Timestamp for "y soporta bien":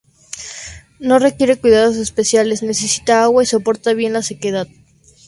3.43-4.13